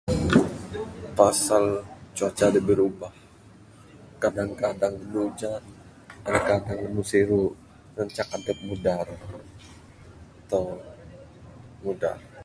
[1.19, 1.65] Pasal
[2.17, 5.63] cuaca da birubah...kadang kadang andu ujan
[6.27, 7.43] kadang kadang andu siru
[7.95, 10.65] ngancak adep mudar...atau
[11.83, 12.17] mudar.